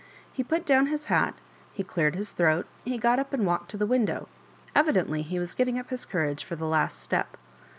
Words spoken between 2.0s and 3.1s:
his throat, he